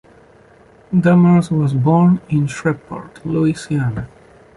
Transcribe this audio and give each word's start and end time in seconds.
Dumars 0.99 1.51
was 1.51 1.75
born 1.75 2.21
in 2.27 2.47
Shreveport, 2.47 3.23
Louisiana. 3.23 4.09